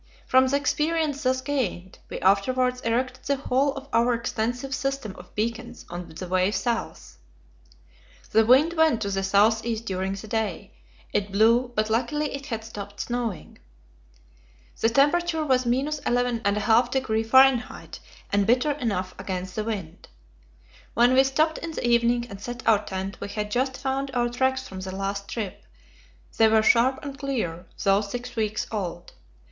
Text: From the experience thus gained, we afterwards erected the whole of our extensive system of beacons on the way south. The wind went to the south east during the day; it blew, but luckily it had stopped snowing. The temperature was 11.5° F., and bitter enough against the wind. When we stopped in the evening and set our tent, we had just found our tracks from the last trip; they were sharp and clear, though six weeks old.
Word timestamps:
From 0.25 0.47
the 0.47 0.57
experience 0.57 1.21
thus 1.21 1.41
gained, 1.41 1.99
we 2.09 2.19
afterwards 2.21 2.81
erected 2.81 3.23
the 3.23 3.35
whole 3.35 3.73
of 3.75 3.87
our 3.93 4.15
extensive 4.15 4.73
system 4.73 5.15
of 5.15 5.35
beacons 5.35 5.85
on 5.91 6.09
the 6.09 6.27
way 6.27 6.49
south. 6.49 7.19
The 8.31 8.43
wind 8.43 8.73
went 8.73 9.03
to 9.03 9.11
the 9.11 9.21
south 9.21 9.63
east 9.63 9.85
during 9.85 10.13
the 10.13 10.27
day; 10.27 10.73
it 11.13 11.31
blew, 11.31 11.71
but 11.75 11.91
luckily 11.91 12.33
it 12.33 12.47
had 12.47 12.63
stopped 12.63 12.99
snowing. 13.01 13.59
The 14.79 14.89
temperature 14.89 15.45
was 15.45 15.65
11.5° 15.65 17.63
F., 17.69 17.99
and 18.33 18.47
bitter 18.47 18.71
enough 18.71 19.13
against 19.19 19.55
the 19.55 19.63
wind. 19.63 20.07
When 20.95 21.13
we 21.13 21.23
stopped 21.23 21.59
in 21.59 21.73
the 21.73 21.87
evening 21.87 22.25
and 22.27 22.41
set 22.41 22.67
our 22.67 22.83
tent, 22.83 23.21
we 23.21 23.27
had 23.27 23.51
just 23.51 23.77
found 23.77 24.09
our 24.15 24.29
tracks 24.29 24.67
from 24.67 24.79
the 24.79 24.95
last 24.95 25.27
trip; 25.27 25.61
they 26.37 26.47
were 26.47 26.63
sharp 26.63 27.05
and 27.05 27.19
clear, 27.19 27.67
though 27.83 28.01
six 28.01 28.35
weeks 28.35 28.65
old. 28.71 29.13